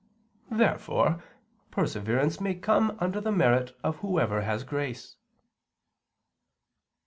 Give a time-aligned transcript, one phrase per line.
[0.49, 1.23] Therefore
[1.69, 5.15] perseverance may come under the merit of whoever has grace.